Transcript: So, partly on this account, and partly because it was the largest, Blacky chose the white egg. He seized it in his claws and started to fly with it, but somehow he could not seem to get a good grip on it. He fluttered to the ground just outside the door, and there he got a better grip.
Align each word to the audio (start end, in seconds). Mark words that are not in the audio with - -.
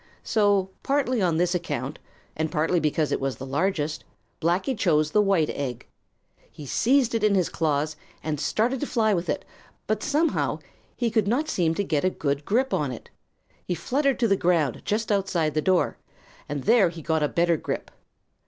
So, 0.23 0.71
partly 0.81 1.21
on 1.21 1.37
this 1.37 1.53
account, 1.53 1.99
and 2.35 2.51
partly 2.51 2.79
because 2.79 3.11
it 3.11 3.19
was 3.19 3.35
the 3.35 3.45
largest, 3.45 4.03
Blacky 4.41 4.75
chose 4.75 5.11
the 5.11 5.21
white 5.21 5.51
egg. 5.51 5.85
He 6.49 6.65
seized 6.65 7.13
it 7.13 7.23
in 7.23 7.35
his 7.35 7.49
claws 7.49 7.95
and 8.23 8.39
started 8.39 8.79
to 8.79 8.87
fly 8.87 9.13
with 9.13 9.29
it, 9.29 9.45
but 9.85 10.01
somehow 10.01 10.57
he 10.95 11.11
could 11.11 11.27
not 11.27 11.49
seem 11.49 11.75
to 11.75 11.83
get 11.83 12.03
a 12.03 12.09
good 12.09 12.45
grip 12.45 12.73
on 12.73 12.91
it. 12.91 13.11
He 13.63 13.75
fluttered 13.75 14.17
to 14.21 14.27
the 14.27 14.35
ground 14.35 14.81
just 14.85 15.11
outside 15.11 15.53
the 15.53 15.61
door, 15.61 15.99
and 16.49 16.63
there 16.63 16.89
he 16.89 17.03
got 17.03 17.21
a 17.21 17.27
better 17.27 17.55
grip. 17.55 17.91